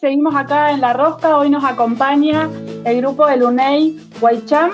[0.00, 1.38] Seguimos acá en La Rosca.
[1.38, 2.50] Hoy nos acompaña
[2.84, 4.72] el grupo del UNEI Guaycham,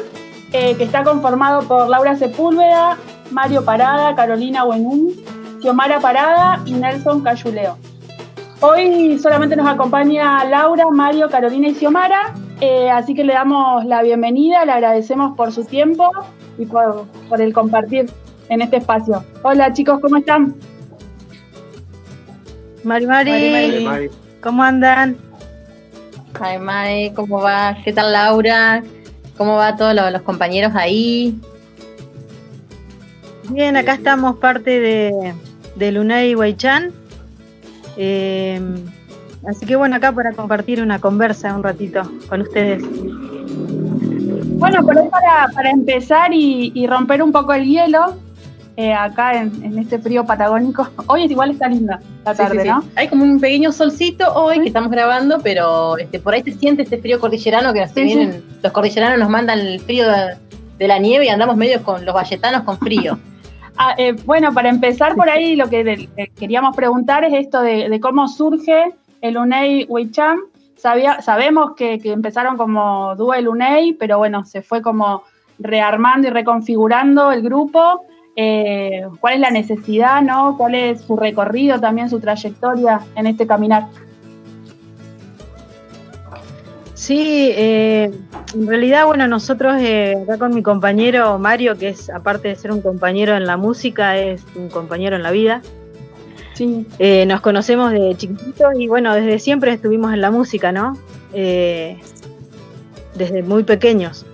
[0.53, 2.97] eh, que está conformado por Laura Sepúlveda,
[3.31, 5.13] Mario Parada, Carolina Buenún,
[5.61, 7.77] Xiomara Parada y Nelson Cayuleo.
[8.61, 14.03] Hoy solamente nos acompaña Laura, Mario, Carolina y Xiomara, eh, así que le damos la
[14.03, 16.11] bienvenida, le agradecemos por su tiempo
[16.59, 18.11] y por, por el compartir
[18.49, 19.25] en este espacio.
[19.43, 20.55] Hola chicos, ¿cómo están?
[22.85, 24.11] Mari Mari,
[24.41, 25.17] ¿cómo andan?
[26.41, 27.77] Ay Mari, ¿cómo va?
[27.85, 28.83] ¿Qué tal Laura?
[29.37, 31.39] ¿Cómo va todos los, compañeros ahí?
[33.51, 35.35] Bien, acá estamos parte de,
[35.77, 36.93] de Lunay Huaychan.
[37.97, 38.61] Eh,
[39.47, 42.83] así que bueno, acá para compartir una conversa un ratito con ustedes.
[44.59, 48.17] Bueno, por ahí para, para empezar y, y romper un poco el hielo,
[48.77, 50.89] eh, acá en, este frío patagónico.
[51.07, 52.85] Hoy es igual está linda la tarde, ¿no?
[52.97, 56.83] Hay como un pequeño solcito hoy que estamos grabando, pero este, por ahí se siente
[56.83, 60.07] este frío cordillerano que vienen, los cordilleranos nos mandan el frío
[60.79, 63.19] de, la nieve y andamos medio con los valletanos con frío.
[63.83, 68.29] Ah, eh, bueno, para empezar por ahí, lo que queríamos preguntar es esto de, cómo
[68.29, 70.41] surge el UNEI Weicham.
[70.77, 75.23] Sabía, sabemos que, que, empezaron como dúo el UNEI, pero bueno, se fue como
[75.59, 78.05] rearmando y reconfigurando el grupo.
[78.37, 80.57] Eh, cuál es la necesidad, ¿no?
[80.57, 83.89] cuál es su recorrido, también su trayectoria en este caminar.
[86.95, 88.11] Sí, eh,
[88.55, 92.73] en realidad, bueno, nosotros eh, acá con mi compañero Mario, que es aparte de ser
[92.73, 95.63] un compañero en la música, es un compañero en la vida.
[96.55, 96.87] Sí.
[97.27, 100.93] nos conocemos de chiquititos y bueno, desde siempre estuvimos en la música, ¿no?
[101.33, 101.97] desde
[103.43, 104.27] muy pequeños.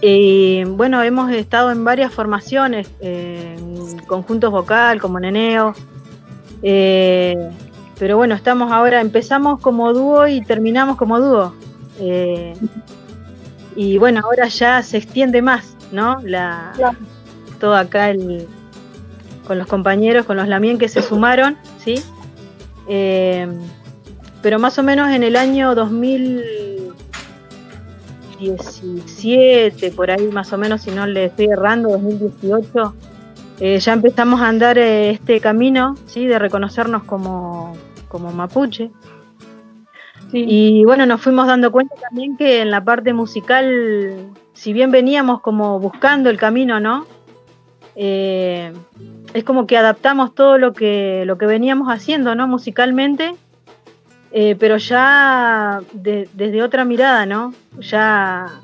[0.00, 5.74] Y bueno, hemos estado en varias formaciones, en conjuntos vocal, como Neneo.
[6.62, 7.50] Eh,
[7.98, 11.54] pero bueno, estamos ahora, empezamos como dúo y terminamos como dúo.
[11.98, 12.54] Eh,
[13.74, 16.20] y bueno, ahora ya se extiende más, ¿no?
[16.22, 16.72] La,
[17.58, 18.46] Todo acá el,
[19.46, 22.02] con los compañeros, con los Lamien que se sumaron, ¿sí?
[22.88, 23.48] Eh,
[24.42, 26.55] pero más o menos en el año 2000
[28.38, 32.94] 2017, por ahí más o menos, si no le estoy errando, 2018,
[33.60, 36.26] eh, ya empezamos a andar eh, este camino, ¿sí?
[36.26, 37.76] De reconocernos como,
[38.08, 38.90] como mapuche.
[40.32, 45.40] Y bueno, nos fuimos dando cuenta también que en la parte musical, si bien veníamos
[45.40, 47.06] como buscando el camino, ¿no?
[47.94, 48.72] Eh,
[49.32, 52.48] es como que adaptamos todo lo que, lo que veníamos haciendo, ¿no?
[52.48, 53.34] Musicalmente
[54.38, 57.54] eh, pero ya desde otra mirada, ¿no?
[57.80, 58.60] Ya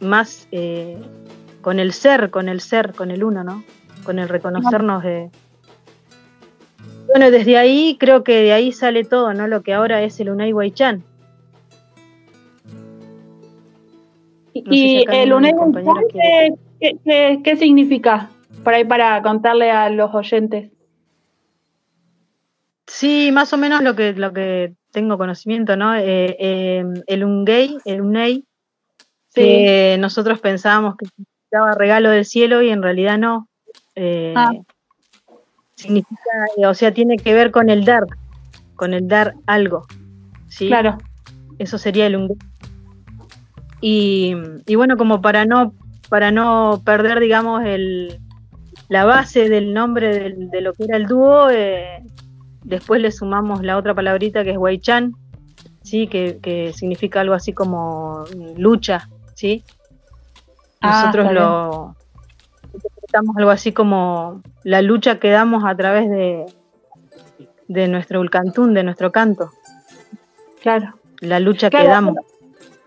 [0.00, 0.98] más eh,
[1.60, 3.62] con el ser, con el ser, con el uno, ¿no?
[4.02, 5.30] Con el reconocernos de...
[7.06, 9.46] Bueno, desde ahí creo que de ahí sale todo, ¿no?
[9.46, 11.04] Lo que ahora es el Unai Huaychan.
[14.52, 16.56] ¿Y el Unai Huaychan
[17.44, 18.30] qué significa?
[18.64, 20.72] Por ahí para contarle a los oyentes.
[22.86, 25.94] Sí, más o menos lo que, lo que tengo conocimiento, ¿no?
[25.96, 28.44] Eh, em, el Ungay, el Unei,
[29.34, 33.48] que nosotros pensábamos que significaba regalo del cielo y en realidad no.
[33.94, 34.52] Eh, ah.
[35.74, 36.22] Significa,
[36.66, 38.04] o sea, tiene que ver con el dar,
[38.76, 39.86] con el dar algo.
[40.48, 40.68] ¿sí?
[40.68, 40.96] Claro.
[41.58, 42.36] Eso sería el Ungay.
[43.80, 44.34] Y,
[44.66, 45.74] y, bueno, como para no,
[46.08, 48.18] para no perder, digamos, el,
[48.88, 52.02] la base del nombre de lo que era el dúo, eh,
[52.66, 55.14] Después le sumamos la otra palabrita que es Weichan,
[55.82, 56.08] ¿sí?
[56.08, 58.24] Que, significa algo así como
[58.56, 59.62] lucha, ¿sí?
[60.80, 61.96] Ah, Nosotros lo
[62.74, 66.44] interpretamos algo así como la lucha que damos a través de,
[67.68, 69.52] de nuestro ulcantún, de nuestro canto.
[70.60, 70.94] Claro.
[71.20, 72.16] La lucha que damos.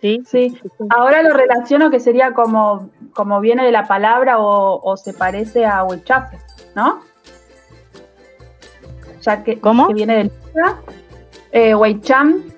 [0.01, 0.21] ¿Sí?
[0.25, 0.57] ¿sí?
[0.89, 5.85] Ahora lo relaciono que sería como, como viene de la palabra o, se parece a
[5.85, 6.37] Huichafe,
[6.75, 6.99] ¿no?
[9.21, 9.87] Ya que, ¿Cómo?
[9.87, 10.31] que viene del
[11.51, 11.73] eh,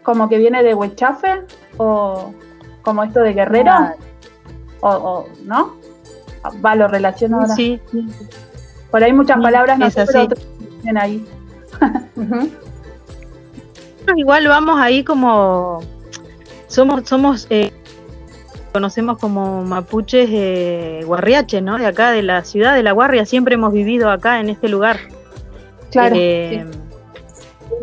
[0.04, 1.44] como que viene de Huichafe,
[1.78, 2.34] o
[2.81, 3.74] como esto de guerrero,
[4.81, 5.75] o, ¿no?
[6.63, 7.56] Va, lo relaciono ahora.
[7.56, 7.80] Sí,
[8.90, 10.28] Por ahí muchas palabras no sé, pero
[10.81, 11.25] vienen ahí.
[14.16, 15.81] Igual vamos ahí como
[16.68, 17.72] somos somos eh,
[18.72, 21.78] conocemos como mapuches eh, guarriache, ¿no?
[21.78, 25.00] De acá de la ciudad de la Guarria, siempre hemos vivido acá en este lugar.
[25.92, 26.16] Claro.
[26.18, 26.66] Eh,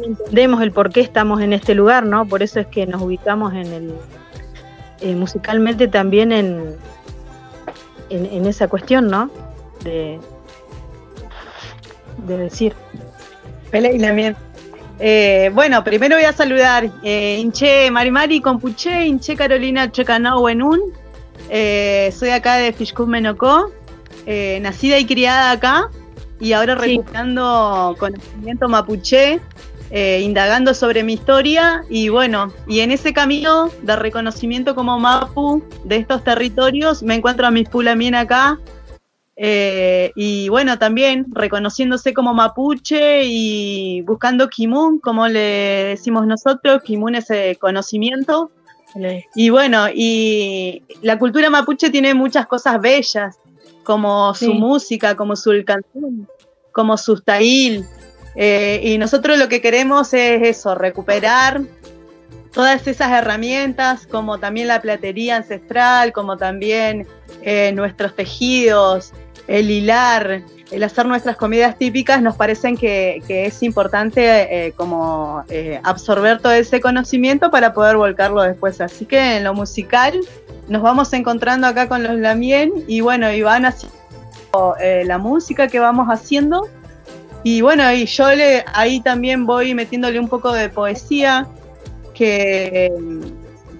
[0.04, 2.26] entendemos el por qué estamos en este lugar, ¿no?
[2.26, 3.94] Por eso es que nos ubicamos en el
[5.00, 6.76] eh, musicalmente también en,
[8.10, 9.30] en, esa cuestión, ¿no?
[9.84, 10.18] De,
[12.26, 12.74] de decir.
[13.70, 14.34] Pele y la
[15.00, 20.80] Eh, bueno, primero voy a saludar eh, Inche Marimari Compuche, Inche Carolina Checano Wenun.
[21.50, 23.70] Eh, soy acá de Fishkun Menocó,
[24.26, 25.90] eh, nacida y criada acá
[26.40, 29.40] y ahora recuperando conocimiento mapuche,
[29.90, 35.62] eh, indagando sobre mi historia y bueno, y en ese camino de reconocimiento como mapu
[35.84, 38.58] de estos territorios me encuentro a mis pulamien acá
[39.40, 47.14] eh, y bueno, también reconociéndose como mapuche y buscando kimun, como le decimos nosotros, kimun
[47.14, 48.50] es eh, conocimiento.
[49.36, 53.38] Y bueno, y la cultura mapuche tiene muchas cosas bellas,
[53.88, 54.52] como su Sí.
[54.52, 56.28] música, como su canción,
[56.72, 57.86] como su tail.
[58.36, 61.62] Eh, y nosotros lo que queremos es eso, recuperar
[62.52, 67.06] todas esas herramientas, como también la platería ancestral, como también
[67.40, 69.12] eh, nuestros tejidos,
[69.46, 75.44] el hilar, el hacer nuestras comidas típicas, nos parecen que, que es importante eh, como
[75.48, 78.80] eh, absorber todo ese conocimiento para poder volcarlo después.
[78.80, 80.20] Así que en lo musical
[80.68, 83.96] nos vamos encontrando acá con los Lamien y bueno, y van haciendo
[84.80, 86.68] eh, la música que vamos haciendo.
[87.44, 91.46] Y bueno, y yo le, ahí también voy metiéndole un poco de poesía,
[92.12, 92.90] que,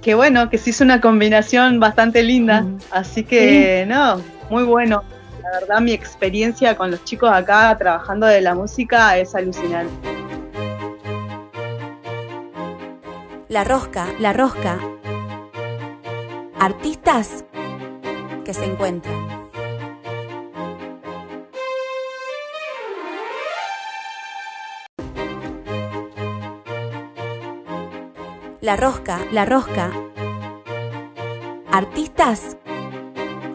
[0.01, 2.63] que bueno, que se hizo una combinación bastante linda.
[2.63, 2.79] Mm.
[2.93, 5.03] Así que, no, muy bueno.
[5.43, 10.09] La verdad, mi experiencia con los chicos acá trabajando de la música es alucinante.
[13.49, 14.79] La rosca, la rosca.
[16.59, 17.45] Artistas
[18.45, 19.39] que se encuentran.
[28.61, 29.91] La rosca, la rosca.
[31.71, 32.57] Artistas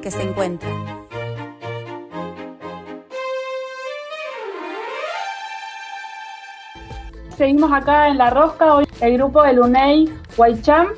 [0.01, 0.92] que se encuentran.
[7.37, 10.89] Seguimos acá en La Rosca, hoy el grupo del UNEI Guaycham.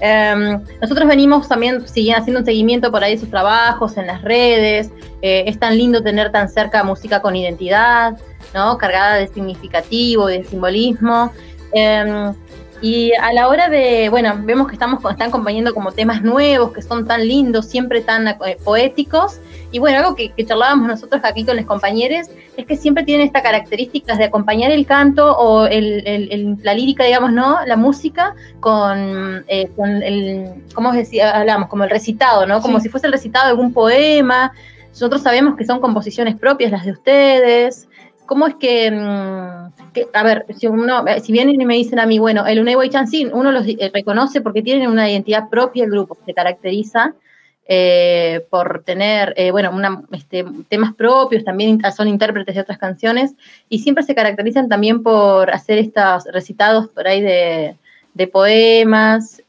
[0.00, 4.90] Eh, nosotros venimos también haciendo un seguimiento por ahí de sus trabajos en las redes.
[5.20, 8.16] Eh, es tan lindo tener tan cerca música con identidad,
[8.54, 8.78] ¿no?
[8.78, 11.32] Cargada de significativo, de simbolismo.
[11.72, 12.32] Eh,
[12.82, 16.80] y a la hora de, bueno, vemos que estamos están acompañando como temas nuevos, que
[16.82, 19.38] son tan lindos, siempre tan eh, poéticos.
[19.72, 23.26] Y bueno, algo que, que charlábamos nosotros aquí con los compañeros es que siempre tienen
[23.26, 27.58] esta característica de acompañar el canto o el, el- el- la lírica, digamos, ¿no?
[27.66, 31.36] La música con, eh, con el, ¿cómo decía?
[31.36, 32.60] Hablamos, como el recitado, ¿no?
[32.62, 32.84] Como Sí.
[32.84, 34.52] si fuese el recitado de algún poema.
[34.90, 37.86] Nosotros sabemos que son composiciones propias las de ustedes.
[38.30, 41.98] ¿Cómo es que, mm, que- a ver, si, uno, eh, si vienen y me dicen
[41.98, 45.82] a mí, bueno, el Unai Chancin, uno los eh, reconoce porque tienen una identidad propia
[45.82, 47.16] el grupo, se caracteriza
[47.66, 49.72] eh, por tener, bueno,
[50.12, 53.34] este, temas propios, también son intérpretes de otras canciones,
[53.68, 57.76] y siempre se caracterizan también por hacer estos recitados por ahí de,
[58.28, 59.42] poemas.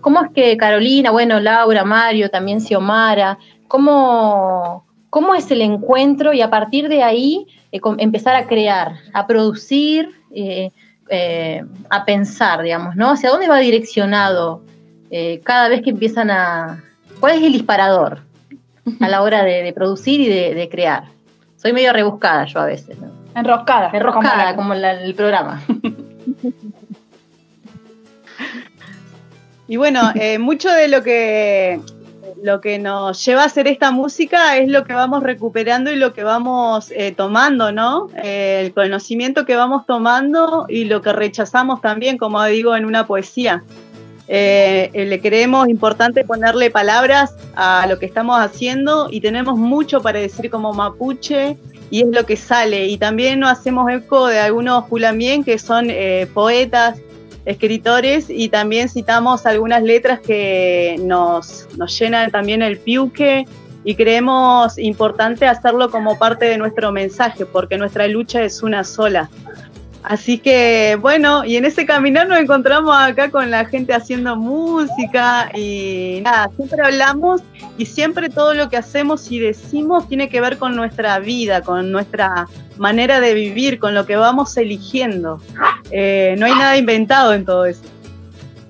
[0.00, 3.36] ¿Cómo es que Carolina, bueno, Laura, Mario, también Xiomara,
[3.68, 7.46] cómo, cómo es el encuentro y a partir de ahí
[7.76, 10.70] eh, empezar a crear, a producir, eh,
[11.08, 13.10] eh, a pensar, digamos, ¿no?
[13.10, 14.62] ¿Hacia dónde va direccionado
[15.10, 16.82] eh, cada vez que empiezan a...
[17.20, 18.20] ¿Cuál es el disparador
[19.00, 21.04] a la hora de, de producir y de, de crear?
[21.56, 23.10] Soy medio rebuscada yo a veces, ¿no?
[23.34, 23.90] Enroscada.
[23.92, 25.62] Enroscada, como como la- el programa.
[29.68, 31.80] Y bueno, eh, mucho de lo que,
[32.46, 36.14] lo que nos lleva a hacer esta música es lo que vamos recuperando y lo
[36.14, 38.08] que vamos eh, tomando, ¿no?
[38.22, 43.04] Eh, el conocimiento que vamos tomando y lo que rechazamos también, como digo, en una
[43.04, 43.64] poesía.
[44.28, 50.20] Eh, le creemos importante ponerle palabras a lo que estamos haciendo y tenemos mucho para
[50.20, 51.56] decir como mapuche
[51.90, 52.86] y es lo que sale.
[52.86, 55.88] Y también nos hacemos eco de algunos pulamien que son
[56.32, 56.96] poetas,
[57.46, 63.46] escritores y también citamos algunas letras que nos, nos llenan también el piuque
[63.84, 69.30] y creemos importante hacerlo como parte de nuestro mensaje porque nuestra lucha es una sola.
[70.06, 75.50] Así que bueno, y en ese caminar nos encontramos acá con la gente haciendo música
[75.52, 77.42] y nada, siempre hablamos
[77.76, 81.90] y siempre todo lo que hacemos y decimos tiene que ver con nuestra vida, con
[81.90, 82.46] nuestra
[82.76, 85.40] manera de vivir, con lo que vamos eligiendo.
[85.90, 87.82] Eh, no hay nada inventado en todo eso.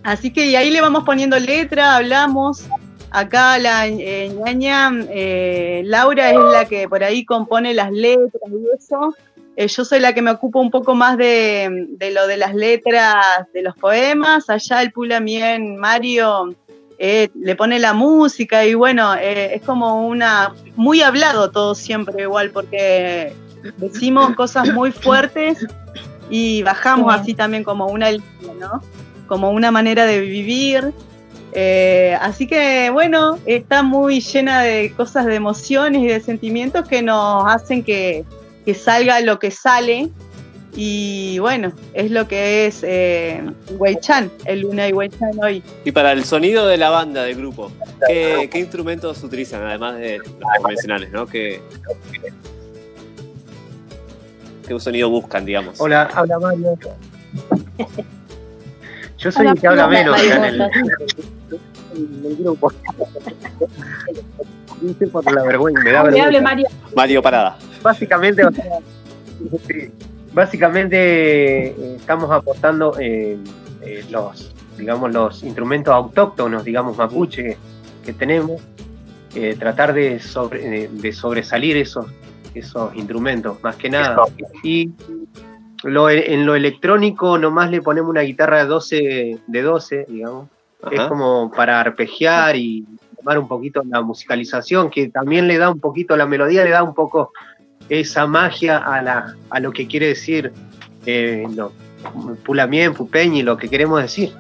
[0.05, 2.65] Así que y ahí le vamos poniendo letra, hablamos.
[3.11, 8.75] Acá la eh, ñaña eh, Laura es la que por ahí compone las letras y
[8.75, 9.15] eso.
[9.57, 12.55] Eh, yo soy la que me ocupo un poco más de, de lo de las
[12.55, 13.17] letras
[13.55, 14.51] de los poemas.
[14.51, 16.55] Allá el Pulamien Mario
[16.99, 20.55] eh, le pone la música y bueno, eh, es como una.
[20.77, 23.33] Muy hablado todo siempre igual, porque
[23.79, 25.67] decimos cosas muy fuertes
[26.31, 27.21] y bajamos Sí.
[27.21, 28.83] así también como una línea, ¿no?
[29.27, 30.93] Como una manera de vivir.
[31.53, 37.01] Eh, así que bueno, está muy llena de cosas, de emociones y de sentimientos que
[37.01, 38.25] nos hacen que,
[38.67, 40.11] que salga lo que sale.
[40.79, 43.43] Y bueno, es lo que es eh,
[43.79, 45.63] Weichan, el Luna y Weichan hoy.
[45.87, 47.73] Y para el sonido de la banda, del grupo,
[48.07, 51.27] ¿qué, qué instrumentos utilizan, además de los convencionales, ¿no?
[51.27, 51.63] ¿Qué,
[54.69, 55.81] qué sonido buscan, digamos?
[55.81, 56.79] Hola, habla Mario.
[59.17, 60.71] Yo soy Hola, el que habla menos Mario, en el, ¿cómo
[61.97, 62.73] en el grupo.
[64.83, 66.41] Dice por la vergüenza, me da vergüenza.
[66.43, 66.69] Mario.
[66.95, 67.57] Mario Parada.
[67.87, 68.65] Básicamente, o sea,
[69.67, 69.91] sí,
[70.33, 73.39] básicamente eh, estamos aportando eh,
[73.83, 77.57] eh, los, digamos, los instrumentos autóctonos, digamos, mapuche
[78.05, 78.61] que tenemos,
[79.35, 82.07] eh, tratar de, sobre- de- sobresalir esos,
[82.55, 84.17] esos instrumentos, más que nada.
[84.63, 84.91] Y
[85.85, 90.49] lo, en lo electrónico nomás le ponemos una guitarra de 12, de 12 digamos,
[90.91, 92.85] es como para arpegiar y
[93.17, 96.83] tomar un poquito la musicalización, que también le da un poquito, la melodía le da
[96.83, 97.33] un poco
[97.89, 100.53] esa magia a, la, a lo que quiere decir
[101.07, 101.73] eh, no,
[102.45, 104.33] Pulamien, Pupeñi, lo que queremos decir.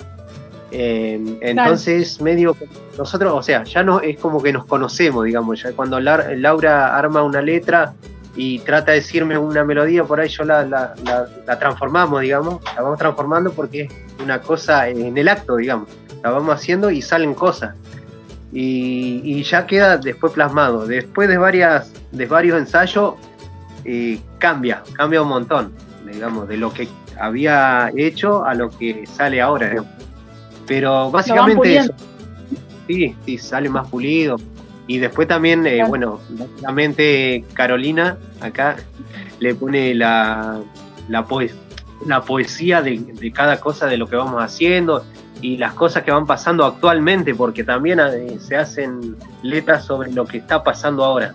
[0.72, 2.66] Eh, entonces, medio, que
[2.98, 7.22] nosotros, o sea, ya no es como que nos conocemos, digamos, ya cuando Laura arma
[7.22, 7.94] una letra
[8.34, 12.60] y trata de decirme una melodía, por ahí yo la, la- la- la transformamos, digamos,
[12.74, 15.88] la vamos transformando porque es una cosa en el acto, digamos,
[16.22, 17.74] la vamos haciendo y salen cosas.
[18.52, 20.86] Y, y ya queda después plasmado.
[20.86, 23.14] Después de, varias, de varios ensayos,
[23.86, 25.72] eh, cambia, cambia un montón,
[26.10, 26.88] digamos, de lo que
[27.18, 29.84] había hecho a lo que sale ahora.
[30.66, 31.92] Pero básicamente eso.
[32.86, 34.36] Sí, sí, sale más pulido.
[34.88, 38.76] Y después también, eh, bueno, básicamente Carolina acá
[39.40, 40.60] le pone la,
[41.08, 41.50] la, poe-
[42.06, 45.04] la poesía de, de cada cosa de lo que vamos haciendo
[45.42, 50.24] y las cosas que van pasando actualmente, porque también eh, se hacen letras sobre lo
[50.24, 51.34] que está pasando ahora.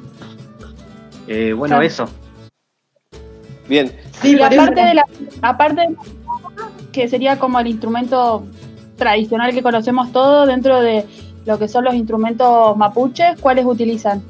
[1.28, 1.86] Eh, bueno, Claro.
[1.88, 2.10] eso.
[3.72, 3.90] Bien,
[4.22, 5.06] y aparte de la,
[5.42, 5.98] aparte de la-
[6.92, 8.46] que sería como el instrumento
[8.98, 11.06] tradicional que conocemos todos dentro de
[11.46, 14.22] lo que son los instrumentos mapuches, ¿cuáles utilizan?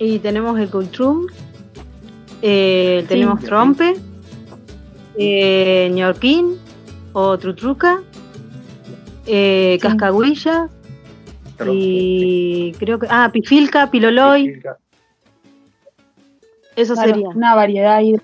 [0.00, 1.28] Y tenemos el cultrum,
[2.42, 3.94] eh, tenemos trompe,
[5.16, 6.56] eh, ñorquín
[7.12, 8.00] o trutruca,
[9.26, 9.86] eh, Sí.
[9.86, 10.68] cascahuilla
[11.72, 13.06] y creo que.
[13.08, 14.60] Ah, pifilca, piloloy,
[16.80, 17.28] eso Claro, sería.
[17.30, 18.16] Una variedad ahí.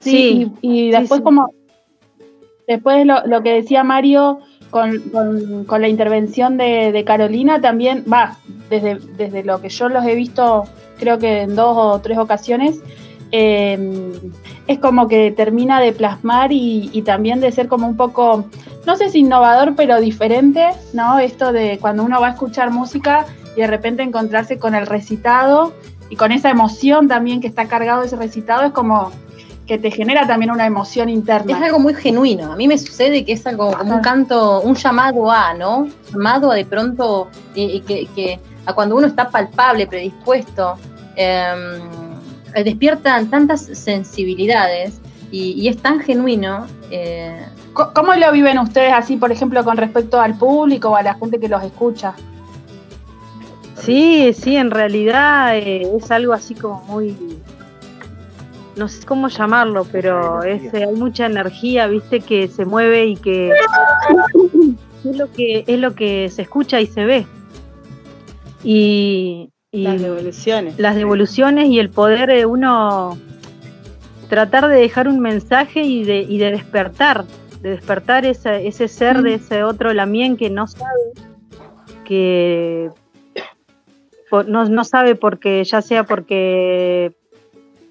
[0.00, 1.24] Sí, Sí, y, y sí, después sí.
[1.24, 1.50] como
[2.66, 4.38] después lo, lo que decía Mario
[4.70, 8.36] con, con- con la intervención de, de Carolina también, va,
[8.68, 10.64] desde, desde lo que yo los he visto
[10.98, 12.80] creo que en dos o tres ocasiones,
[13.32, 14.12] eh,
[14.66, 18.44] es como que termina de plasmar y, y también de ser como un poco,
[18.86, 21.18] no sé si innovador, pero diferente, ¿no?
[21.18, 23.26] Esto de cuando uno va a escuchar música
[23.58, 25.72] y de repente encontrarse con el recitado
[26.08, 29.10] y con esa emoción también que está cargado ese recitado, es como
[29.66, 31.56] que te genera también una emoción interna.
[31.56, 32.52] Es algo muy genuino.
[32.52, 35.88] A mí me sucede que es algo como un canto, un llamado a, ¿no?
[36.12, 40.76] Llamado a de pronto, eh, que, que a cuando uno está palpable, predispuesto,
[41.16, 41.80] eh,
[42.54, 45.00] eh, despiertan tantas sensibilidades
[45.32, 46.68] y, y es tan genuino.
[46.92, 51.14] eh, ¿Cómo lo viven ustedes así, por ejemplo, con respecto al público o a la
[51.14, 52.14] gente que los escucha?
[53.80, 57.16] Sí, sí, en realidad eh, es algo así como muy,
[58.76, 63.16] no sé cómo llamarlo, pero es, eh, hay mucha energía, viste, que se mueve y
[63.16, 63.50] que
[65.04, 67.26] es lo que es lo que se escucha y se ve.
[68.64, 70.78] Y, y Las devoluciones.
[70.78, 73.16] las devoluciones y el poder de uno
[74.28, 77.24] tratar de dejar un mensaje y de, y de despertar,
[77.62, 81.12] de despertar esa- ese ser de ese otro lamien que no sabe,
[82.04, 82.90] que
[84.46, 87.12] no, no sabe porque, ya sea porque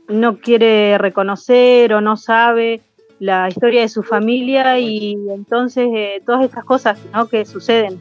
[0.08, 2.82] no quiere reconocer o no sabe
[3.20, 7.27] la historia de su familia y entonces eh, todas estas cosas ¿no?
[7.27, 8.00] que suceden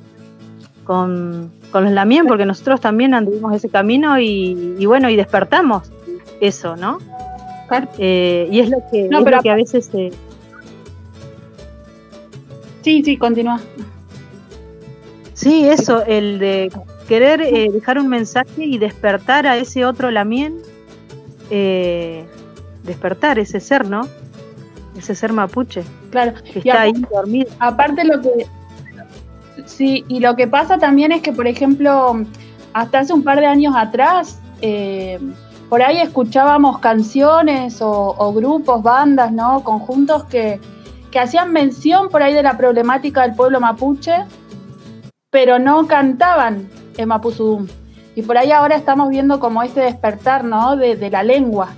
[0.85, 5.91] con, con los lamien, porque nosotros también anduvimos ese camino y, y bueno, y despertamos
[6.41, 6.99] eso, ¿no?
[7.99, 10.11] Eh, y es lo que, No, es pero lo que a veces eh,
[12.83, 13.61] Sí, sí, continúa.
[15.35, 16.71] Sí, eso, el de
[17.09, 20.57] querer eh, dejar un mensaje y despertar a ese otro lamien,
[21.51, 22.27] eh,
[22.85, 24.09] despertar ese ser, ¿no?
[24.97, 26.33] Ese ser mapuche Claro.
[26.53, 27.51] que está a- ahí dormido.
[27.59, 28.47] Aparte lo que
[29.67, 32.23] sí, y lo que pasa también es que, por ejemplo,
[32.73, 35.19] hasta hace un par de años atrás, eh,
[35.69, 39.63] por ahí escuchábamos canciones o, o grupos, bandas, ¿no?
[39.65, 40.61] Conjuntos que,
[41.11, 44.13] que hacían mención por ahí de la problemática del pueblo mapuche,
[45.31, 47.67] pero no cantaban en Mapuzudum.
[48.15, 50.77] Y por ahí ahora estamos viendo como este despertar, ¿no?
[50.77, 51.75] De, de la lengua.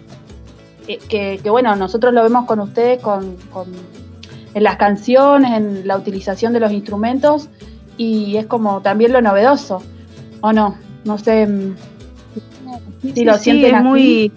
[0.87, 3.73] Eh, Que, que, bueno, nosotros lo vemos con ustedes con, con-
[4.55, 7.49] en las canciones, en la utilización de los instrumentos,
[7.97, 9.83] y es como también lo novedoso,
[10.41, 10.77] ¿o no?
[11.05, 11.75] No sé mm,
[13.15, 13.85] si lo sí, sienten es así.
[13.85, 14.33] muy.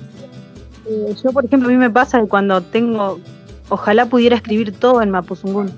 [0.88, 3.20] eh, yo, por ejemplo, a mí me pasa que cuando tengo.
[3.70, 5.72] Ojalá pudiera escribir todo en Mapuzungún,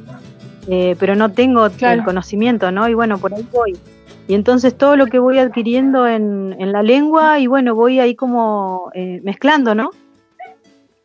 [0.68, 2.00] eh, pero no tengo Claro.
[2.00, 2.90] el conocimiento, ¿no?
[2.90, 3.78] Y bueno, por ahí voy.
[4.28, 8.16] Y entonces todo lo que voy adquiriendo en, en la lengua, y bueno, voy ahí
[8.16, 9.92] como eh, mezclando, ¿no?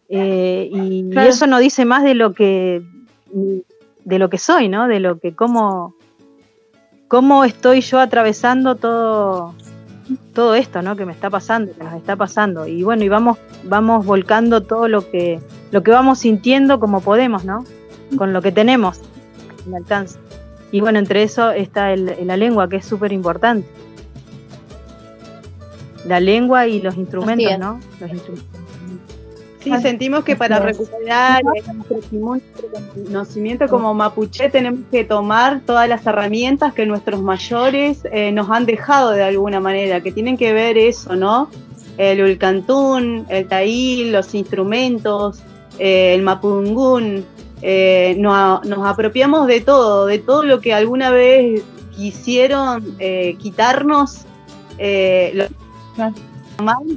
[0.08, 2.82] Eh, y, y eso no dice más de lo que
[4.04, 4.88] de lo que soy, ¿no?
[4.88, 5.94] De lo que cómo
[7.08, 9.54] cómo estoy yo atravesando todo
[10.32, 10.96] todo esto, ¿no?
[10.96, 12.66] Que me está pasando, que nos está pasando.
[12.66, 17.44] Y bueno, y vamos, vamos volcando todo lo que, lo que vamos sintiendo como podemos,
[17.44, 17.64] ¿no?
[18.16, 19.00] Con lo que tenemos
[19.66, 20.18] al alcance.
[20.70, 23.66] Y bueno, entre eso está el, la lengua, que es súper importante.
[26.04, 27.58] La lengua y los instrumentos.
[27.58, 27.80] ¿no?
[28.00, 28.58] Los instrumentos.
[29.60, 30.62] Sí, sentimos que para es.
[30.62, 32.70] recuperar nuestro
[33.04, 38.66] conocimiento como mapuche tenemos que tomar todas las herramientas que nuestros mayores eh, nos han
[38.66, 41.50] dejado de alguna manera, que tienen que ver eso, ¿no?
[41.96, 45.40] El ulcantún, el taíl, los instrumentos,
[45.80, 47.26] eh, el mapungún,
[47.62, 51.62] eh, nos, nos apropiamos de todo, de todo lo que alguna vez
[51.94, 54.22] quisieron eh, quitarnos,
[54.78, 55.46] eh, lo-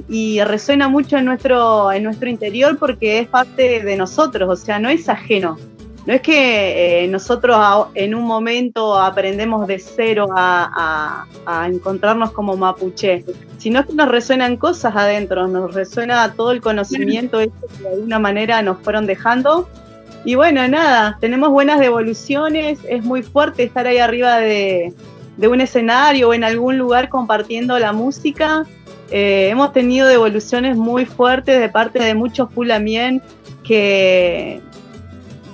[0.08, 4.78] y resuena mucho en nuestro, en nuestro interior porque es parte de nosotros, o sea,
[4.78, 5.56] no es ajeno.
[6.04, 11.68] No es que eh, nosotros a- en un momento aprendemos de cero a, a- a
[11.68, 13.24] encontrarnos como mapuche,
[13.58, 18.18] sino que nos resuenan cosas adentro, nos resuena todo el conocimiento ese que de alguna
[18.18, 19.68] manera nos fueron dejando.
[20.24, 24.92] Y bueno, nada, tenemos buenas devoluciones, es muy fuerte estar ahí arriba de,
[25.36, 28.64] de un escenario o en algún lugar compartiendo la música.
[29.10, 33.20] Eh, hemos tenido devoluciones muy fuertes de parte de muchos pulamien
[33.64, 34.60] que,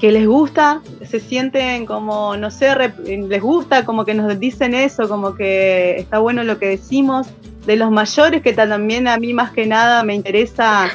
[0.00, 2.68] que les gusta, se sienten como, no sé,
[3.06, 7.26] les gusta, como que nos dicen eso, como que está bueno lo que decimos.
[7.66, 10.88] De los mayores, que también a mí más que nada me interesa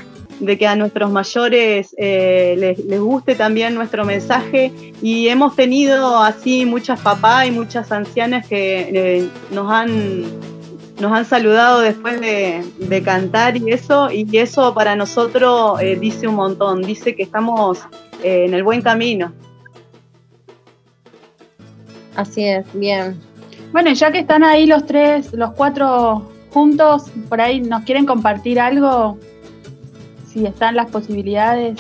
[0.46, 6.18] de que a nuestros mayores eh, les, les guste también nuestro mensaje y hemos tenido
[6.18, 10.24] así muchas papás y muchas ancianas que eh, nos han
[11.00, 16.28] nos han saludado después de, de cantar y eso, y eso para nosotros eh, dice
[16.28, 17.80] un montón, dice que estamos
[18.24, 19.34] eh, en el buen camino.
[22.16, 23.20] Así es, bien.
[23.72, 28.60] Bueno, ya que están ahí los tres, los cuatro juntos, por ahí nos quieren compartir
[28.60, 29.18] algo,
[30.34, 31.80] si están las posibilidades,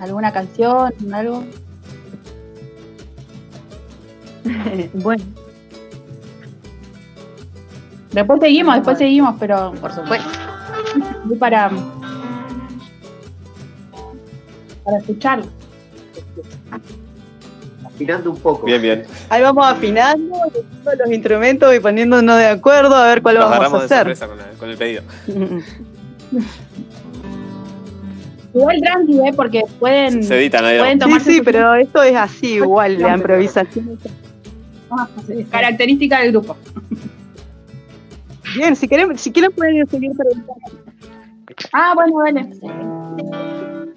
[0.00, 1.44] alguna canción, algo.
[4.94, 5.24] Bueno,
[8.12, 10.28] Después seguimos, después seguimos, pero Por supuesto.
[11.38, 11.70] para
[14.84, 15.46] para escucharlo.
[17.86, 18.66] Afinando un poco.
[18.66, 19.04] Bien, bien.
[19.30, 20.36] Ahí vamos afinando
[20.98, 23.98] los instrumentos y poniéndonos de acuerdo a ver cuál Nos vamos a de hacer.
[23.98, 25.02] sorpresa con, la- con el pedido.
[28.54, 29.32] Igual tranqui, ¿eh?
[29.34, 30.78] porque pueden, Se editan ahí.
[30.78, 33.98] pueden Sí, tomarse sí, su- pero esto es así igual, la improvisación.
[35.50, 36.56] característica del grupo.
[38.56, 40.54] Bien, si quieren, si quieren pueden seguir preguntando.
[41.72, 42.46] Ah, bueno, vale.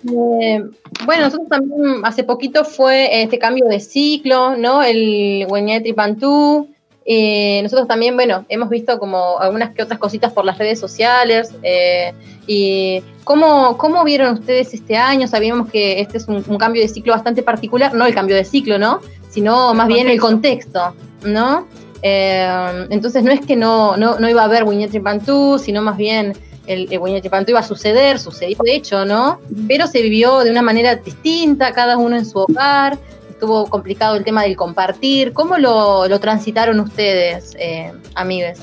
[0.07, 0.63] Eh,
[1.05, 4.81] bueno, nosotros también hace poquito fue este cambio de ciclo, ¿no?
[4.83, 6.69] El Hueñetri Pantú.
[7.05, 11.53] Eh, nosotros también, bueno, hemos visto como algunas que otras cositas por las redes sociales.
[11.61, 12.13] eh,
[12.47, 15.27] y ¿cómo, ¿cómo vieron ustedes este año?
[15.27, 18.43] Sabíamos que este es un, un cambio de ciclo bastante particular, no el cambio de
[18.43, 18.99] ciclo, ¿no?
[19.29, 21.67] Sino más bien el contexto, ¿no?
[22.01, 25.97] Eh, entonces no es que no, no, no iba a haber Hueñetri Pantú, sino más
[25.97, 26.33] bien
[26.67, 29.39] el, el Hueñetri Pantú iba a suceder, sucedió de hecho, ¿no?
[29.67, 32.97] pero se vivió de una manera distinta, cada uno en su hogar,
[33.35, 35.33] estuvo complicado el tema del compartir.
[35.33, 38.59] ¿Cómo lo, lo transitaron ustedes, eh, amigues?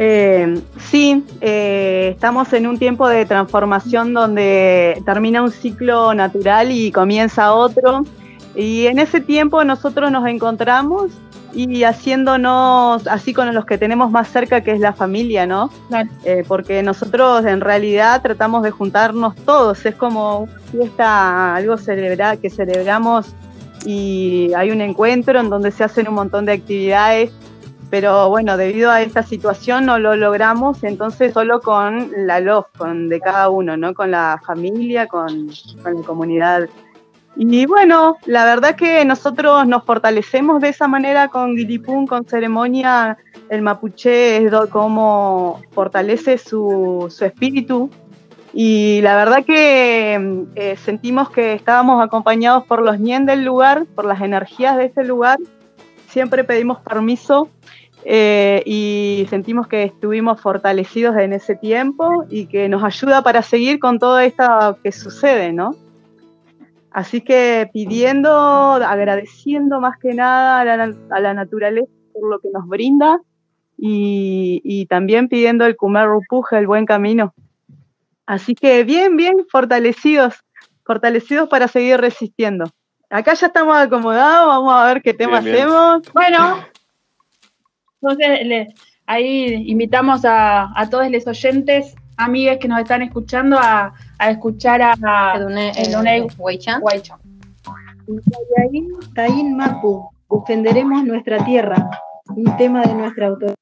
[0.00, 0.60] Eh,
[0.90, 7.54] sí, eh, estamos en un tiempo de transformación donde termina un ciclo natural y comienza
[7.54, 8.04] otro.
[8.56, 11.12] Y en ese tiempo nosotros nos encontramos
[11.54, 15.70] y haciéndonos así con los que tenemos más cerca, que es la familia, ¿no?
[15.88, 16.08] Claro.
[16.24, 22.36] Eh, porque nosotros en realidad tratamos de juntarnos todos, es como una fiesta, algo celebra,
[22.36, 23.34] que celebramos
[23.86, 27.30] y hay un encuentro en donde se hacen un montón de actividades
[27.94, 33.08] pero bueno, debido a esta situación no lo logramos, entonces solo con la LOF, con
[33.08, 33.94] de cada uno, ¿no?
[33.94, 35.48] Con la familia, con,
[35.80, 36.68] con la comunidad.
[37.36, 43.18] Y bueno, la verdad que nosotros nos fortalecemos de esa manera con Guilipún, con ceremonia.
[43.48, 47.90] El mapuche es como fortalece su, su espíritu.
[48.52, 54.04] Y la verdad que eh, sentimos que estábamos acompañados por los ñen del lugar, por
[54.04, 55.40] las energías de ese lugar.
[56.08, 57.48] Siempre pedimos permiso
[58.04, 63.80] eh, y sentimos que estuvimos fortalecidos en ese tiempo y que nos ayuda para seguir
[63.80, 65.74] con todo esto que sucede, ¿no?
[66.94, 72.50] Así que pidiendo, agradeciendo más que nada a la, a la naturaleza por lo que
[72.52, 73.20] nos brinda
[73.76, 77.34] y, y también pidiendo el Kumer Rupuja, el buen camino.
[78.26, 80.36] Así que bien, bien fortalecidos,
[80.84, 82.64] fortalecidos para seguir resistiendo.
[83.10, 85.64] Acá ya estamos acomodados, vamos a ver qué tema Bien, bien.
[85.66, 86.02] hacemos.
[86.14, 86.58] Bueno,
[88.00, 88.74] entonces le-
[89.06, 94.82] ahí invitamos a, a todos los oyentes, amigues que nos están escuchando, a, a escuchar
[94.82, 96.80] a, a Edune- Edune Weichan.
[96.80, 97.18] Guaycho.
[99.14, 101.88] Taín, Mapu, defenderemos nuestra tierra,
[102.26, 103.54] un tema de nuestra autoría.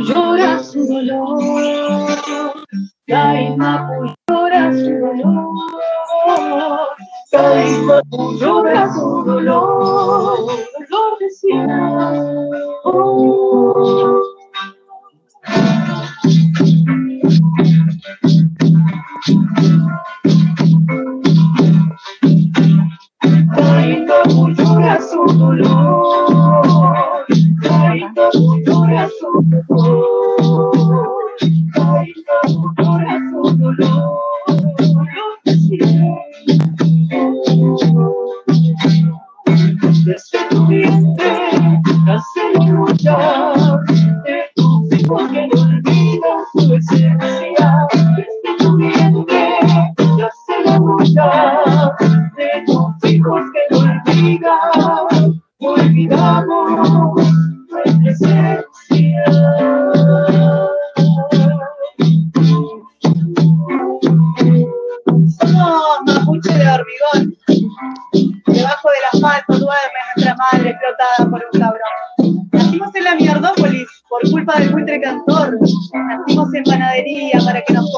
[0.00, 2.03] Llora su dolor,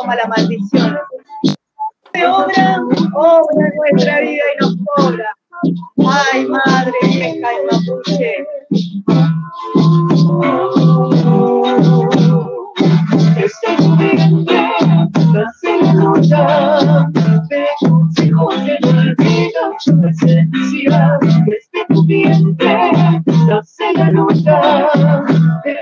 [0.06, 0.98] coma la maldición.
[2.14, 2.80] De obra,
[3.14, 5.28] obra nuestra vida y nos cobra.
[6.32, 8.32] Ay, madre vieja y mapuche.
[13.36, 14.70] Este vientre
[15.32, 17.10] nace la lucha
[17.48, 21.18] de hijos que no olvidan su esencia.
[21.46, 22.90] Desde tu vientre
[23.48, 24.88] nace la lucha
[25.64, 25.76] de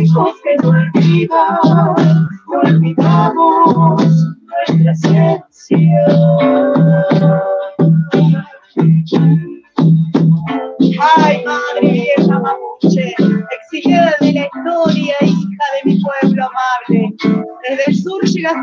[0.00, 1.67] hijos que no olvidan.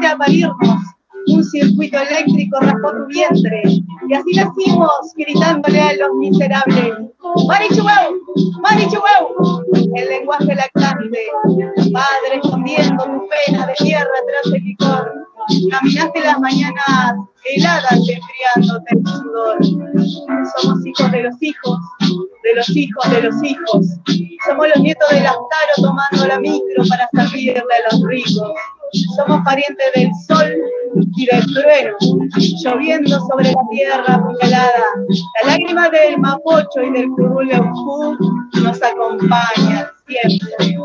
[0.05, 0.95] A parirnos,
[1.27, 3.63] un circuito eléctrico raspó tu vientre,
[4.07, 6.93] y así nacimos gritándole a los miserables.
[7.47, 8.21] ¡Marichueu!
[8.61, 9.63] ¡Marichueu!
[9.95, 11.19] El lenguaje lactante,
[11.91, 15.13] padre escondiendo tu pena de tierra tras el licor.
[15.71, 17.15] Caminaste las mañanas
[17.45, 19.57] heladas enfriándote el sudor.
[20.57, 21.79] Somos hijos de los hijos,
[22.43, 23.87] de los hijos de los hijos.
[24.45, 28.51] Somos los nietos del Astaro tomando la micro para servirle a los ricos.
[29.15, 30.53] Somos parientes del sol
[31.15, 31.97] y del trueno,
[32.63, 34.84] lloviendo sobre la tierra apuñalada.
[35.43, 38.17] La lágrima del mapocho y del curuleucú
[38.63, 40.77] nos acompañan siempre.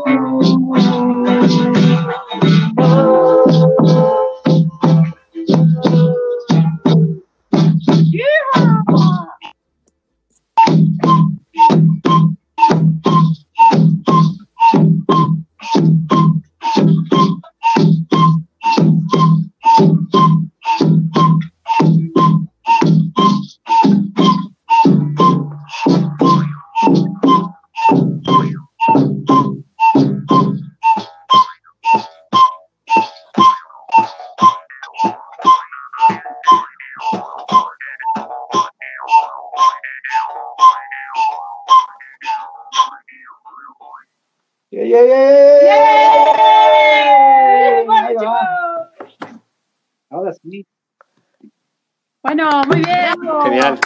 [53.61, 53.79] Genial.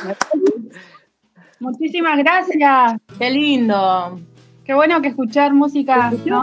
[1.59, 2.93] Muchísimas gracias.
[3.17, 4.19] Qué lindo.
[4.63, 6.11] Qué bueno que escuchar música.
[6.25, 6.41] ¿no?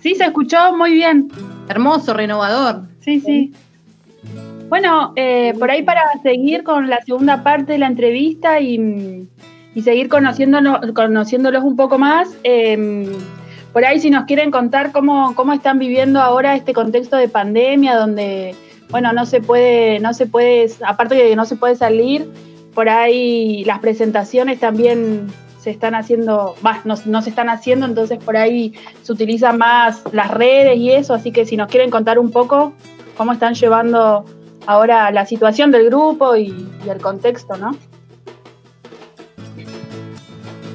[0.00, 1.28] Sí, se escuchó muy bien.
[1.68, 2.82] Hermoso, renovador.
[3.00, 3.52] Sí, sí.
[4.68, 9.28] Bueno, eh, por ahí para seguir con la segunda parte de la entrevista y,
[9.74, 13.06] y seguir conociéndonos, conociéndolos un poco más, eh,
[13.72, 17.96] por ahí si nos quieren contar cómo, cómo están viviendo ahora este contexto de pandemia,
[17.96, 18.54] donde,
[18.94, 22.30] bueno, no se puede, no se puede, aparte de que no se puede salir,
[22.74, 25.26] por ahí las presentaciones también
[25.58, 30.30] se están haciendo, bah, no, se están haciendo, entonces por ahí se utilizan más las
[30.30, 32.72] redes y eso, así que si nos quieren contar un poco
[33.16, 34.26] cómo están llevando
[34.64, 36.54] ahora la situación del grupo y,
[36.86, 37.76] y el contexto, ¿no?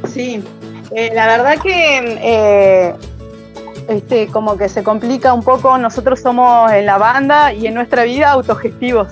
[0.09, 0.43] Sí,
[0.91, 2.95] eh, la verdad que eh,
[3.89, 5.77] este, como que se complica un poco.
[5.77, 9.07] Nosotros somos en la banda y en nuestra vida autogestivos.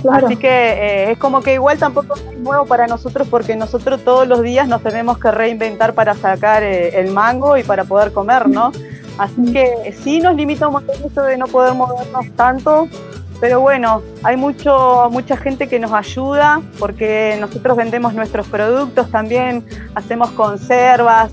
[0.00, 0.26] Claro.
[0.26, 4.26] Así que eh, es como que igual tampoco es nuevo para nosotros porque nosotros todos
[4.26, 8.48] los días nos tenemos que reinventar para sacar eh, el mango y para poder comer,
[8.48, 8.72] ¿no?
[9.18, 12.88] Así que sí nos limita un montón eso de no poder movernos tanto,
[13.40, 19.64] pero bueno, hay mucho, mucha gente que nos ayuda porque nosotros vendemos nuestros productos también,
[19.94, 21.30] hacemos conservas,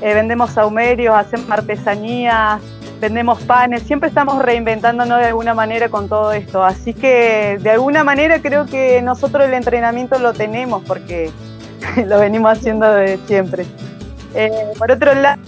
[0.00, 2.60] eh, vendemos saumerios, hacemos artesanías,
[3.00, 6.64] vendemos panes, siempre estamos reinventándonos de alguna manera con todo esto.
[6.64, 11.30] Así que de alguna manera creo que nosotros el entrenamiento lo tenemos porque
[12.06, 13.66] lo venimos haciendo de siempre.
[14.34, 15.40] Eh, por otro lado,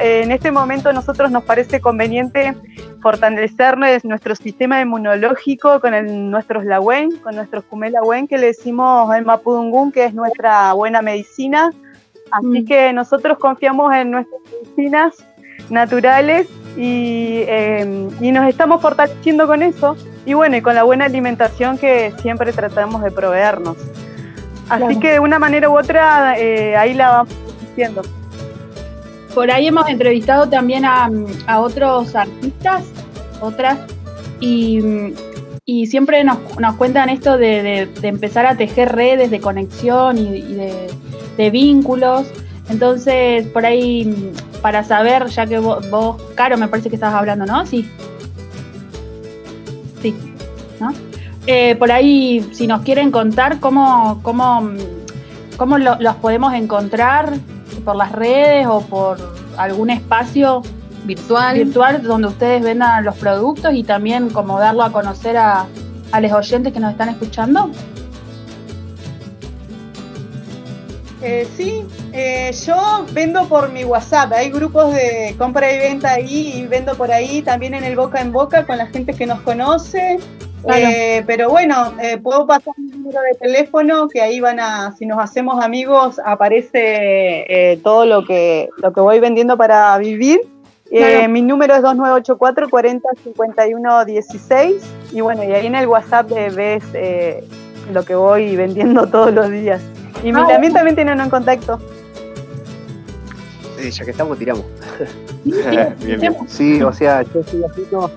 [0.00, 2.54] en este momento nosotros nos parece conveniente
[3.00, 9.24] fortalecer nuestro sistema inmunológico con el, nuestros Lagüen, con nuestros Kumelagüen, que le decimos el
[9.24, 11.70] Mapudungún, que es nuestra buena medicina.
[12.30, 12.64] Así Mm.
[12.66, 15.14] que nosotros confiamos en nuestras medicinas
[15.70, 19.96] naturales y, eh, y nos estamos fortaleciendo con eso.
[20.24, 23.76] Y bueno, y con la buena alimentación que siempre tratamos de proveernos.
[24.68, 25.00] Así Claro.
[25.00, 27.34] que de una manera u otra, eh, ahí la vamos
[27.70, 28.02] haciendo.
[29.34, 31.08] Por ahí hemos entrevistado también a,
[31.46, 32.84] a otros artistas,
[33.40, 33.78] otras,
[34.40, 34.80] y,
[35.68, 40.40] y siempre nos, nos cuentan esto de, de- empezar a tejer redes de conexión y,
[40.54, 40.86] de,
[41.36, 42.28] de vínculos.
[42.70, 47.46] Entonces, por ahí, para saber, ya que vos, vos, Caro, me parece que estabas hablando,
[47.46, 47.66] ¿no?
[47.66, 47.84] Sí.
[50.00, 50.14] Sí,
[50.80, 50.92] ¿no?
[51.48, 54.70] Eh, por ahí, si nos quieren contar cómo, cómo,
[55.56, 57.34] cómo lo- los podemos encontrar
[57.84, 59.16] por las redes o por
[59.56, 60.62] algún espacio
[61.06, 61.56] Virtual.
[61.56, 65.66] virtual donde ustedes vendan los productos y también como darlo a conocer a,
[66.12, 67.70] a los oyentes que nos están escuchando.
[71.22, 76.52] Eh, sí, eh, yo vendo por mi WhatsApp, hay grupos de compra y venta ahí
[76.56, 79.40] y vendo por ahí, también en el boca en boca con la gente que nos
[79.40, 80.18] conoce.
[80.62, 80.86] Claro.
[80.88, 85.06] Eh, pero bueno, eh, puedo pasar mi número de teléfono que ahí van a, si
[85.06, 90.40] nos hacemos amigos, aparece eh, todo lo que, lo que voy vendiendo para vivir.
[90.90, 91.28] Eh, Claro.
[91.32, 96.84] mi número es 2984 40 51 16 y bueno, y ahí en el WhatsApp ves
[96.94, 97.44] eh,
[97.92, 99.82] lo que voy vendiendo todos los días.
[100.22, 101.78] Y mi- Ah, también, también tienen un contacto.
[103.78, 104.64] Sí, ya que estamos, tiramos.
[105.44, 106.36] bien, bien.
[106.48, 108.10] Sí, o sea, yo estoy haciendo,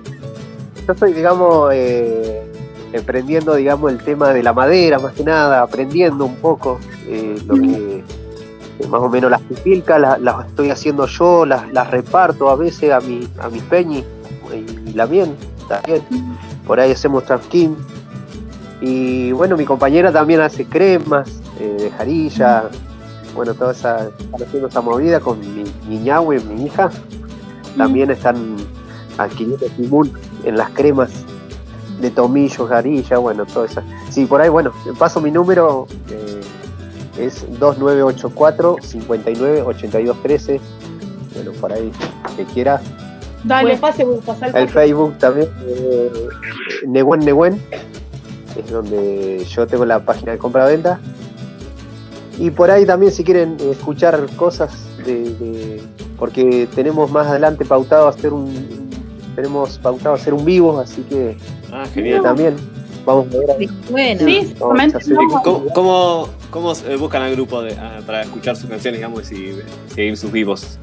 [0.86, 2.42] yo estoy, digamos, eh,
[2.92, 7.54] emprendiendo, digamos, el tema de la madera, más que nada, aprendiendo un poco eh, lo
[7.56, 7.89] que,
[8.88, 12.92] más o menos las pipilcas, las, las estoy haciendo yo, las, las reparto a veces
[12.92, 14.04] a mi, a mi peñi
[14.86, 15.36] y la mien
[15.68, 16.02] también.
[16.66, 17.76] Por ahí hacemos trafking.
[18.80, 22.70] Y bueno, mi compañera también hace cremas eh, de jarilla,
[23.34, 26.90] bueno, toda esa, haciendo esa movida con mi, mi ñahue, mi hija
[27.76, 28.56] también están
[29.18, 30.10] adquiriendo timón
[30.44, 31.10] en las cremas
[32.00, 33.82] de tomillo, jarilla, bueno, todo eso.
[34.08, 36.19] Sí, por ahí, bueno, paso mi número, eh,
[37.18, 40.60] es 2984 59 82 13.
[41.34, 41.90] Bueno, por ahí,
[42.36, 42.80] que quiera.
[43.44, 43.70] Dale.
[43.70, 44.68] Pues pase, pasar el pase.
[44.68, 46.10] Facebook también, eh,
[46.86, 47.62] Nehuen Nehuen,
[48.56, 51.00] es donde yo tengo la página de compra-venta.
[52.38, 54.72] Y por ahí también si quieren escuchar cosas
[55.04, 55.82] de, de-
[56.18, 58.90] porque tenemos más adelante pautado hacer un
[59.36, 61.36] tenemos pautado hacer un vivo, así que
[61.72, 62.22] Ah, genial.
[62.22, 62.56] también
[63.04, 63.50] vamos a ver.
[63.58, 63.68] ahí.
[63.90, 64.20] Bueno.
[64.26, 64.54] Sí.
[64.58, 69.54] ¿Cómo, cómo, cómo se buscan al grupo de- ah, para escuchar sus canciones, digamos, y
[69.94, 70.78] seguir sus vivos?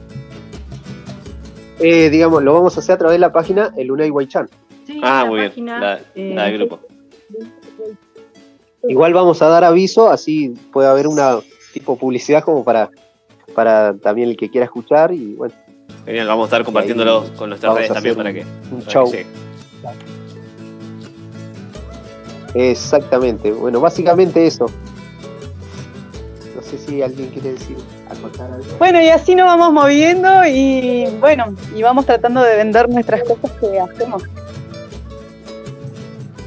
[1.79, 4.49] Eh, digamos, lo vamos a hacer a través de la página El Unai Waichan.
[4.85, 5.65] Sí, Ah, la muy bien.
[5.65, 6.79] La, eh, la del grupo.
[8.87, 11.39] Igual vamos a dar aviso, así puede haber una
[11.73, 12.89] tipo publicidad como para,
[13.53, 15.53] para también el que quiera escuchar y bueno,
[16.05, 18.45] Genial, vamos a estar compartiéndolo con nuestras redes también para que.
[18.71, 19.11] Un para show.
[19.11, 19.25] que.
[22.53, 23.51] Exactamente.
[23.51, 24.67] Bueno, básicamente eso.
[26.55, 27.77] No sé si alguien quiere decir,
[28.09, 28.65] acotar algo.
[28.79, 33.51] Bueno, y así nos vamos moviendo y bueno, y vamos tratando de vender nuestras cosas
[33.59, 34.23] que hacemos.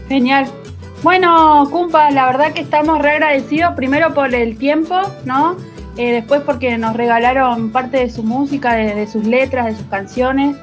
[0.08, 0.46] Genial.
[1.02, 5.56] Bueno, Cumpa, la verdad que estamos re agradecidos primero por el tiempo, ¿no?
[5.96, 9.86] Eh, después porque nos regalaron parte de su música, de, de sus letras, de sus
[9.86, 10.56] canciones.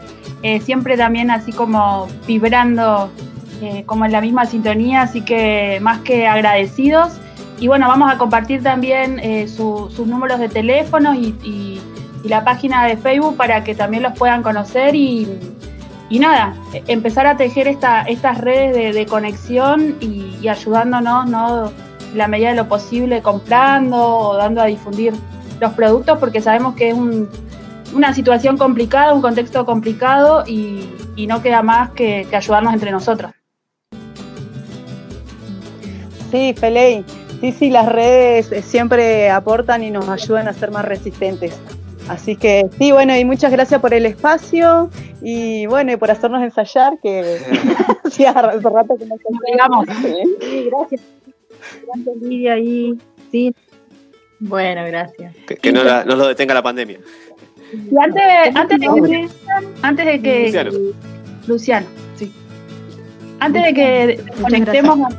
[0.44, 3.10] Eh, siempre también así como vibrando
[3.62, 7.14] eh, como en la misma sintonía, así que más que agradecidos.
[7.60, 11.82] Y bueno, vamos a compartir también eh, su- sus números de teléfono y,
[12.24, 15.28] la página de Facebook para que también los puedan conocer y,
[16.10, 21.72] nada, eh, empezar a tejer esta, estas redes de, conexión y, ayudándonos, ¿no?
[22.12, 25.14] En la medida de lo posible, comprando o dando a difundir
[25.62, 27.30] los productos, porque sabemos que es un-
[27.94, 32.92] una situación complicada, un contexto complicado y, y no queda más que, que ayudarnos entre
[32.92, 33.32] nosotros.
[36.32, 37.04] Sí, Feley.
[37.42, 41.56] Sí, sí, las redes eh, siempre aportan y nos ayudan a ser más resistentes.
[42.10, 44.90] Así que sí, bueno, y muchas gracias por el espacio
[45.22, 47.38] y bueno, y por hacernos ensayar, que
[48.04, 49.86] hace rato que no Digamos.
[50.42, 51.02] Sí, gracias.
[51.86, 52.54] Gracias, Lidia.
[52.54, 52.98] Ahí,
[53.32, 53.54] sí.
[54.40, 55.36] Bueno, gracias.
[55.48, 57.00] Que, que no, la- no lo detenga la pandemia.
[57.74, 59.30] Y antes, antes de que,
[59.82, 60.72] antes de que Luciano.
[61.48, 61.88] Luciano.
[63.40, 65.14] Antes de que conectemos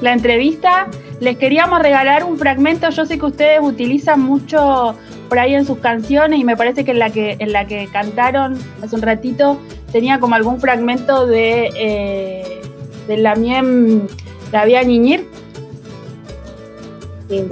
[0.00, 0.88] la entrevista,
[1.20, 2.90] les queríamos regalar un fragmento.
[2.90, 4.94] Yo sé que ustedes utilizan mucho
[5.28, 7.88] por ahí en sus canciones y me parece que en la que en la que
[7.90, 9.58] cantaron hace un ratito
[9.90, 12.60] tenía como algún fragmento de eh,
[13.08, 14.06] de la miem
[14.52, 15.26] la vía Ñiñir.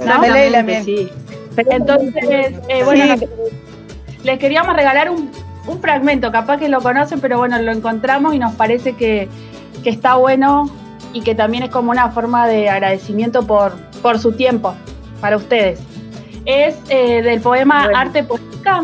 [0.05, 0.83] La Ley la Mien.
[0.85, 1.09] Sí.
[1.57, 2.13] Entonces,
[2.69, 3.25] eh, bueno, Sí.
[4.23, 5.31] les queríamos regalar un,
[5.67, 9.27] un fragmento, capaz que lo conocen, pero bueno, lo encontramos y nos parece que,
[9.83, 10.69] que está bueno
[11.13, 14.73] y que también es como una forma de agradecimiento por, por su tiempo
[15.19, 15.79] para ustedes.
[16.45, 17.99] Es eh, del poema Bueno.
[17.99, 18.83] Arte Poética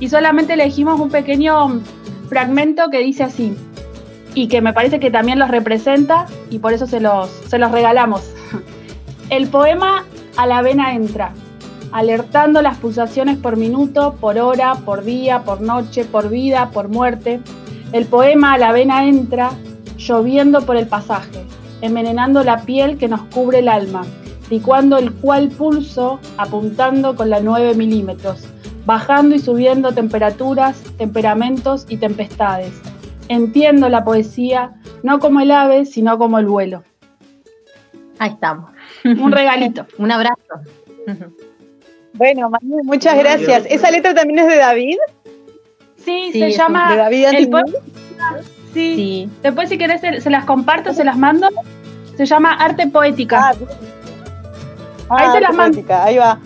[0.00, 1.80] y solamente elegimos un pequeño
[2.28, 3.56] fragmento que dice así
[4.34, 7.70] y que me parece que también los representa y por eso se los, se los
[7.72, 8.22] regalamos.
[9.30, 10.04] El poema
[10.36, 11.32] A la vena entra,
[11.92, 17.40] alertando las pulsaciones por minuto, por hora, por día, por noche, por vida, por muerte.
[17.92, 19.50] El poema A la vena entra,
[20.06, 21.44] lloviendo por el pasaje,
[21.80, 24.02] envenenando la piel que nos cubre el alma,
[24.50, 28.44] licuando el cual pulso, apuntando con la 9 milímetros,
[28.84, 32.72] bajando y subiendo temperaturas, temperamentos y tempestades.
[33.28, 36.84] Entiendo la poesía no como el ave, sino como el vuelo.
[38.18, 38.70] Ahí estamos.
[39.04, 39.86] Un regalito.
[39.98, 40.60] Un abrazo.
[42.14, 43.64] Bueno, Manu, muchas gracias.
[43.68, 44.96] ¿Esa letra también es de David?
[45.96, 46.92] Sí, Sí, se llama.
[46.92, 47.50] ¿De David el
[48.72, 48.94] sí.
[48.96, 49.30] Sí.
[49.42, 51.48] Después, si querés, se, se las comparto, se las mando.
[52.16, 53.50] Se llama Arte Poética.
[53.50, 53.54] Ah.
[55.08, 55.74] Ahí Ah, se las mando.
[55.76, 56.38] poética, Ahí va.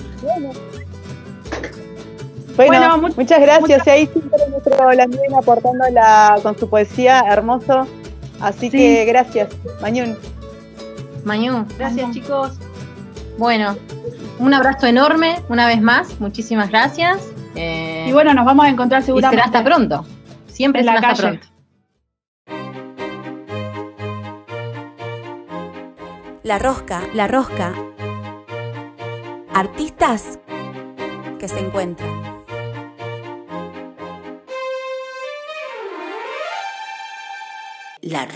[2.56, 3.86] Bueno, Bueno, mu- muchas gracias.
[3.86, 7.86] Y ahí siempre nuestro Landín aportando la, con su poesía hermoso.
[8.40, 8.78] Así Sí.
[8.78, 9.48] que gracias,
[9.82, 10.16] Mañún.
[11.24, 11.66] Mañú.
[11.78, 12.52] Gracias, chicos.
[13.38, 13.76] Bueno,
[14.38, 16.18] un abrazo enorme una vez más.
[16.20, 17.18] Muchísimas gracias.
[17.56, 19.42] Eh, Y bueno, nos vamos a encontrar y seguramente.
[19.42, 20.06] será hasta pronto.
[20.46, 21.22] Siempre En la hasta calle.
[21.22, 21.46] pronto.
[26.46, 27.74] La rosca, la rosca.
[29.52, 30.38] Artistas
[31.40, 32.22] que se encuentran.
[38.00, 38.26] La